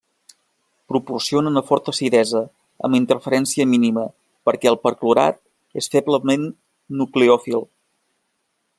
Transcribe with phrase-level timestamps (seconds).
[0.91, 2.41] Proporciona una forta acidesa
[2.87, 4.07] amb interferència mínima
[4.51, 5.41] perquè el perclorat
[5.83, 6.51] és feblement
[7.03, 7.67] nucleòfil.